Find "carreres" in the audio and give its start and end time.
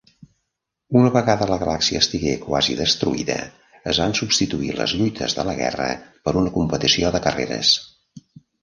7.29-7.81